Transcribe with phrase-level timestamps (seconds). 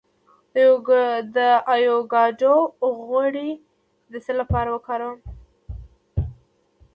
[1.35, 1.37] د
[1.73, 2.55] ایوکاډو
[3.05, 3.49] غوړي
[4.11, 5.19] د څه لپاره وکاروم؟